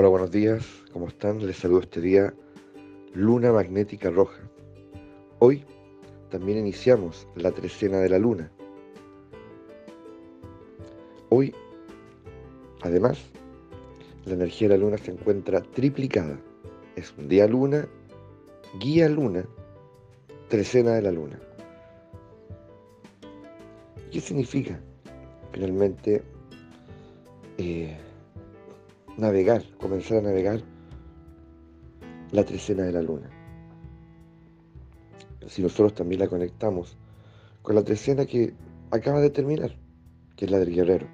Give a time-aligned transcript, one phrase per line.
[0.00, 1.46] Hola, buenos días, ¿cómo están?
[1.46, 2.32] Les saludo este día,
[3.12, 4.40] Luna Magnética Roja.
[5.40, 5.62] Hoy
[6.30, 8.50] también iniciamos la trecena de la luna.
[11.28, 11.54] Hoy,
[12.80, 13.18] además,
[14.24, 16.40] la energía de la luna se encuentra triplicada.
[16.96, 17.86] Es un día luna,
[18.78, 19.44] guía luna,
[20.48, 21.38] trecena de la luna.
[24.10, 24.80] ¿Qué significa?
[25.52, 26.22] Finalmente,
[27.58, 27.98] eh,
[29.20, 30.60] navegar, comenzar a navegar
[32.32, 33.28] la trecena de la luna.
[35.46, 36.96] Si nosotros también la conectamos
[37.62, 38.54] con la trecena que
[38.90, 39.76] acaba de terminar,
[40.36, 41.06] que es la del guerrero.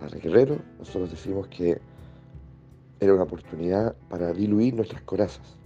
[0.00, 1.80] La del guerrero, nosotros decimos que
[3.00, 5.56] era una oportunidad para diluir nuestras corazas,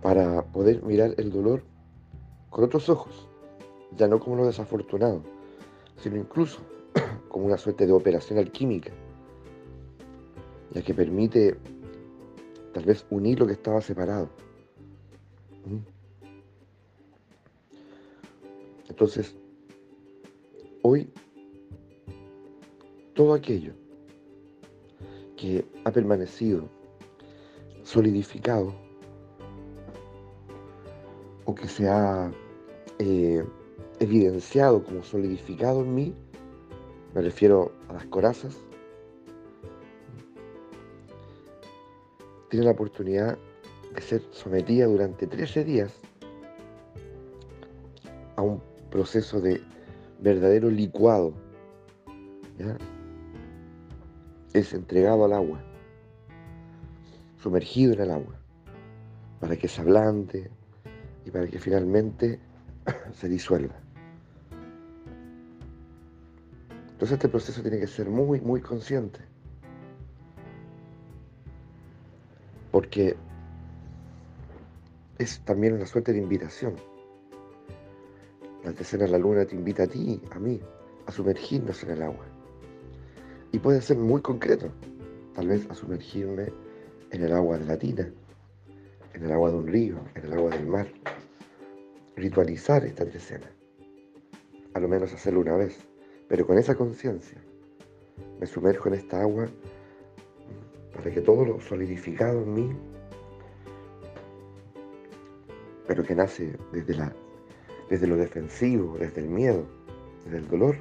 [0.00, 1.62] para poder mirar el dolor
[2.50, 3.28] con otros ojos,
[3.96, 5.22] ya no como lo desafortunado,
[5.96, 6.60] sino incluso
[7.32, 8.92] como una suerte de operación alquímica,
[10.70, 11.56] ya que permite
[12.74, 14.28] tal vez unir lo que estaba separado.
[18.86, 19.34] Entonces,
[20.82, 21.10] hoy,
[23.14, 23.72] todo aquello
[25.34, 26.68] que ha permanecido
[27.82, 28.74] solidificado
[31.46, 32.30] o que se ha
[32.98, 33.42] eh,
[34.00, 36.14] evidenciado como solidificado en mí,
[37.14, 38.56] me refiero a las corazas,
[42.48, 43.38] tiene la oportunidad
[43.94, 46.00] de ser sometida durante 13 días
[48.36, 49.60] a un proceso de
[50.20, 51.34] verdadero licuado.
[54.52, 55.62] Es entregado al agua,
[57.38, 58.34] sumergido en el agua,
[59.40, 60.50] para que se ablande
[61.24, 62.38] y para que finalmente
[63.14, 63.74] se disuelva.
[67.02, 69.18] Entonces este proceso tiene que ser muy, muy consciente.
[72.70, 73.16] Porque
[75.18, 76.76] es también una suerte de invitación.
[78.62, 80.60] La tercera la luna te invita a ti, a mí,
[81.06, 82.24] a sumergirnos en el agua.
[83.50, 84.70] Y puede ser muy concreto.
[85.34, 86.52] Tal vez a sumergirme
[87.10, 88.12] en el agua de la tina,
[89.12, 90.86] en el agua de un río, en el agua del mar.
[92.14, 93.50] Ritualizar esta tercera.
[94.74, 95.91] A lo menos hacerlo una vez.
[96.28, 97.38] Pero con esa conciencia
[98.40, 99.48] me sumerjo en esta agua
[100.94, 102.76] para que todo lo solidificado en mí,
[105.86, 107.12] pero que nace desde, la,
[107.88, 109.64] desde lo defensivo, desde el miedo,
[110.24, 110.76] desde el dolor,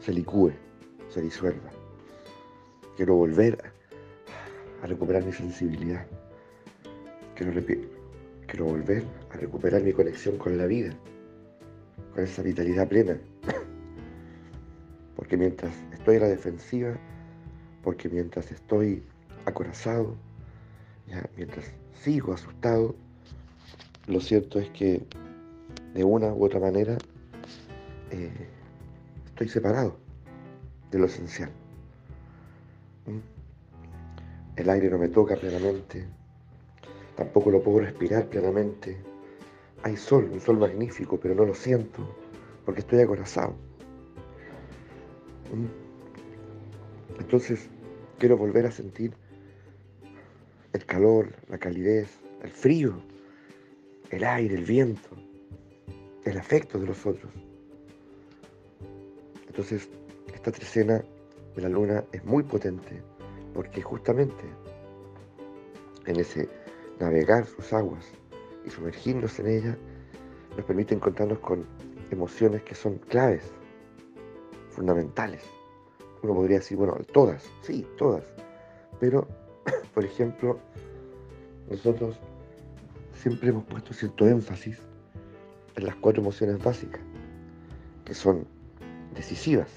[0.00, 0.52] se licúe,
[1.08, 1.70] se disuelva.
[2.96, 3.58] Quiero volver
[4.82, 6.06] a, recuperar mi sensibilidad.
[7.34, 7.52] Quiero,
[8.46, 10.94] quiero volver a recuperar mi conexión con la vida,
[12.14, 13.18] con esa vitalidad plena
[15.28, 16.96] porque mientras estoy a la defensiva,
[17.82, 19.02] porque mientras estoy
[19.44, 20.16] acorazado,
[21.36, 22.94] mientras sigo asustado,
[24.06, 25.04] lo cierto es que
[25.92, 26.96] de una u otra manera
[28.10, 28.30] eh,
[29.26, 29.98] estoy separado
[30.90, 31.50] de lo esencial.
[33.04, 33.18] ¿Mm?
[34.56, 36.06] El aire no me toca plenamente,
[37.16, 38.96] tampoco lo puedo respirar plenamente.
[39.82, 42.16] Hay sol, un sol magnífico, pero no lo siento
[42.64, 43.67] porque estoy acorazado.
[47.18, 47.68] Entonces,
[48.18, 49.12] quiero volver a sentir
[50.72, 52.94] el calor, la calidez, el frío,
[54.10, 55.08] el aire, el viento,
[56.24, 57.32] el afecto de los otros.
[59.46, 59.88] Entonces,
[60.34, 61.02] esta trecena
[61.56, 63.02] de la luna es muy potente
[63.54, 64.44] porque justamente
[66.06, 66.48] en ese
[67.00, 68.06] navegar sus aguas
[68.64, 69.76] y sumergirnos en ellas
[70.56, 71.66] nos permite encontrarnos con
[72.10, 73.52] emociones que son claves
[74.78, 75.42] fundamentales.
[76.22, 78.22] Uno podría decir, bueno, todas, sí, todas.
[79.00, 79.26] Pero,
[79.94, 80.58] por ejemplo,
[81.68, 82.16] nosotros
[83.12, 84.78] siempre hemos puesto cierto énfasis
[85.74, 87.00] en las cuatro emociones básicas,
[88.04, 88.46] que son
[89.14, 89.68] decisivas,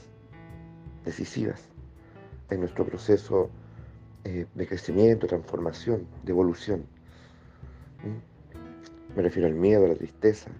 [1.04, 1.64] decisivas
[2.52, 3.50] en nuestro proceso
[4.24, 6.86] eh, de crecimiento, transformación, de evolución.
[8.04, 9.16] ¿Mm?
[9.16, 10.52] Me refiero al miedo, a la tristeza,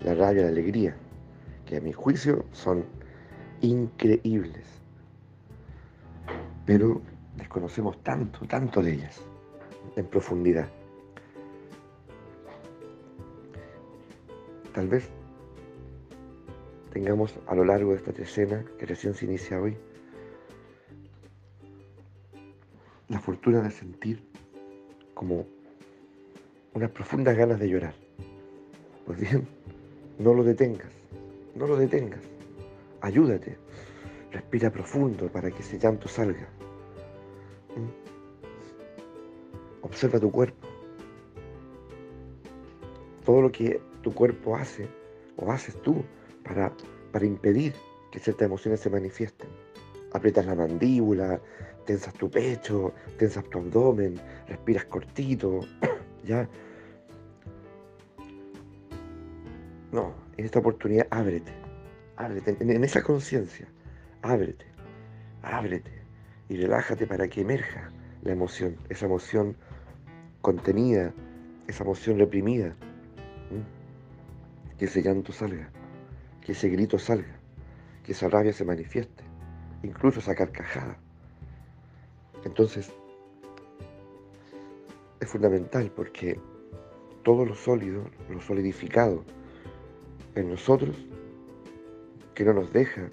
[0.00, 0.96] la rabia, la alegría,
[1.66, 2.84] que a mi juicio son
[3.62, 4.66] increíbles.
[6.66, 7.00] Pero
[7.36, 9.20] desconocemos tanto, tanto de ellas
[9.96, 10.68] en profundidad.
[14.74, 15.08] Tal vez
[16.92, 19.76] tengamos a lo largo de esta escena que recién se inicia hoy
[23.08, 24.22] la fortuna de sentir
[25.14, 25.46] como
[26.74, 27.94] unas profundas ganas de llorar.
[29.06, 29.46] Pues bien,
[30.18, 30.90] no lo detengas,
[31.54, 32.31] no lo detengas
[33.02, 33.58] ayúdate.
[34.30, 36.48] Respira profundo para que ese llanto salga.
[37.76, 37.90] ¿Mm?
[39.82, 40.66] Observa tu cuerpo.
[43.24, 44.88] Todo lo que tu cuerpo hace
[45.36, 46.02] o haces tú
[46.44, 46.72] para,
[47.12, 47.74] para impedir
[48.10, 49.50] que ciertas emociones se manifiesten.
[50.12, 51.40] Aprietas la mandíbula,
[51.86, 55.60] tensas tu pecho, tensas tu abdomen, respiras cortito,
[56.24, 56.48] ¿ya?
[59.90, 61.52] No, en esta oportunidad ábrete,
[62.16, 63.66] ábrete, en, esa conciencia,
[64.22, 64.66] ábrete,
[65.42, 65.92] ábrete
[66.48, 67.90] y relájate para que emerja
[68.22, 69.56] la emoción, esa emoción
[70.40, 71.12] contenida,
[71.66, 72.74] esa emoción reprimida,
[74.78, 75.70] que ese llanto salga,
[76.40, 77.36] que ese grito salga,
[78.04, 79.24] que esa rabia se manifieste,
[79.82, 80.98] incluso esa carcajada.
[82.44, 82.92] Entonces,
[85.20, 86.40] es fundamental porque
[87.22, 89.24] todo lo sólido, lo solidificado
[90.34, 90.96] en nosotros,
[92.34, 93.10] que no nos deja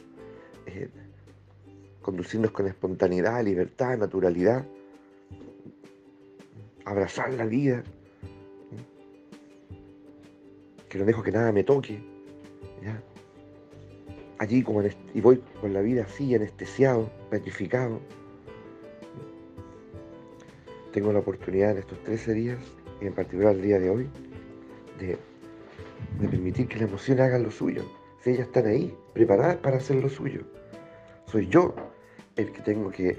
[0.66, 0.90] eh,
[2.02, 4.66] conducirnos con espontaneidad, libertad, naturalidad,
[6.86, 7.84] abrazar la vida,
[10.88, 12.02] que no dejo que nada me toque,
[14.40, 14.82] allí como
[15.14, 18.00] y voy con la vida así, anestesiado, petrificado.
[20.92, 22.60] Tengo la oportunidad en estos 13 días,
[23.02, 24.10] y en particular el día de hoy,
[24.98, 25.18] de,
[26.28, 27.84] permitir que la emoción haga lo suyo.
[28.22, 30.42] Si ellas están ahí, preparadas para hacer lo suyo.
[31.26, 31.74] Soy yo
[32.36, 33.18] el que tengo que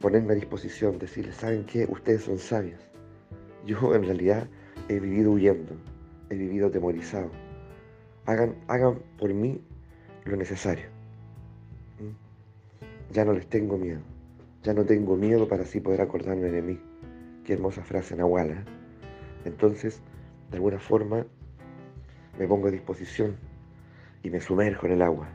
[0.00, 1.86] ponerme a disposición, decirles, ¿saben qué?
[1.86, 2.80] Ustedes son sabias.
[3.66, 4.48] Yo en realidad
[4.88, 5.74] he vivido huyendo,
[6.30, 7.30] he vivido atemorizado.
[8.24, 9.60] Hagan, hagan por mí
[10.24, 10.86] lo necesario.
[11.98, 13.12] ¿Mm?
[13.12, 14.00] Ya no les tengo miedo.
[14.62, 16.80] Ya no tengo miedo para así poder acordarme de mí.
[17.44, 18.54] Qué hermosa frase nahuala.
[18.54, 18.64] ¿eh?
[19.44, 20.00] Entonces,
[20.50, 21.26] de alguna forma,
[22.38, 23.49] me pongo a disposición
[24.22, 25.28] y me sumerjo en el agua.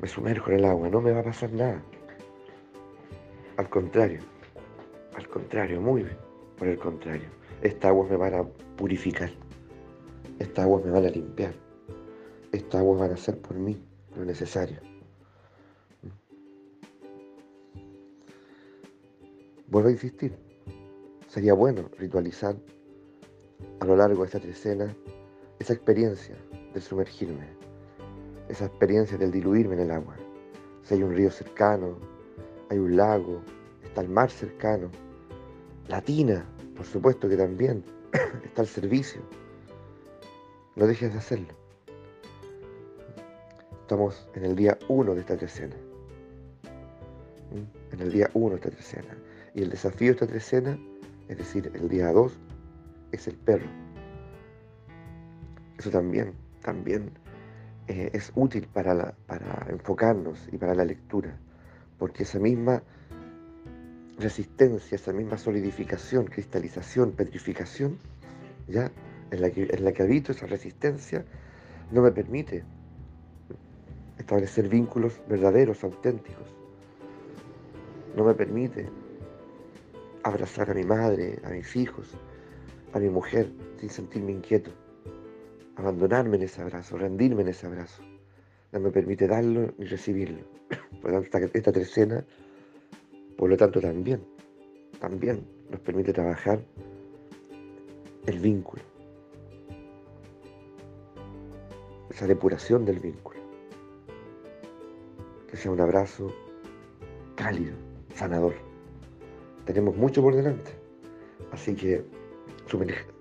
[0.00, 1.82] Me sumerjo en el agua, no me va a pasar nada.
[3.56, 4.20] Al contrario,
[5.16, 6.16] al contrario, muy bien,
[6.58, 7.28] por el contrario.
[7.62, 8.44] Esta agua me van a
[8.76, 9.30] purificar.
[10.38, 11.54] Esta agua me van a limpiar.
[12.52, 13.82] Esta agua van a hacer por mí
[14.14, 14.78] lo necesario.
[19.68, 20.32] Vuelvo a insistir,
[21.26, 22.54] sería bueno ritualizar
[23.80, 24.94] a lo largo de esta trecena
[25.58, 26.36] esa experiencia
[26.76, 27.48] del sumergirme,
[28.50, 30.14] esa experiencia del diluirme en el agua.
[30.82, 31.96] Si hay un río cercano,
[32.68, 33.40] hay un lago,
[33.82, 34.90] está el mar cercano,
[35.88, 36.44] la tina,
[36.76, 37.82] por supuesto que también
[38.44, 39.22] está al servicio.
[40.74, 41.54] No dejes de hacerlo.
[43.80, 45.76] Estamos en el día 1 de esta trecena.
[47.52, 47.94] ¿Mm?
[47.94, 49.16] En el día 1 de esta trecena.
[49.54, 50.78] Y el desafío de esta trecena,
[51.28, 52.38] es decir, el día 2,
[53.12, 53.66] es el perro.
[55.78, 56.34] Eso también,
[56.66, 57.12] también
[57.86, 61.38] eh, es útil para, para enfocarnos y para la lectura,
[61.96, 62.82] porque esa misma
[64.18, 67.98] resistencia, esa misma solidificación, cristalización, petrificación,
[68.66, 68.90] ya
[69.30, 71.24] en la que, en la que habito esa resistencia,
[71.92, 72.64] no me permite
[74.18, 76.48] establecer vínculos verdaderos, auténticos.
[78.16, 78.88] No me permite
[80.24, 82.08] abrazar a mi madre, a mis hijos,
[82.92, 84.85] a mi mujer sin sentirme inquieto.
[85.76, 88.02] Abandonarme en ese abrazo, rendirme en ese abrazo.
[88.72, 90.42] No me permite darlo ni recibirlo.
[91.00, 92.24] Por lo tanto, esta trecena,
[93.36, 94.24] por lo tanto, también,
[94.98, 96.58] también nos permite trabajar
[98.24, 98.82] el vínculo.
[102.10, 103.38] Esa depuración del vínculo.
[105.48, 106.34] Que sea un abrazo
[107.36, 107.76] cálido,
[108.14, 108.54] sanador
[109.66, 110.70] tenemos mucho por delante.
[111.52, 112.04] Así que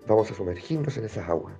[0.07, 1.53] vamos a sumergirnos en esas aguas.